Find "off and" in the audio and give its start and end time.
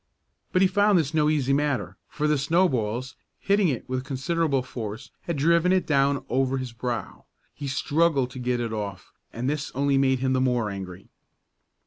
8.73-9.47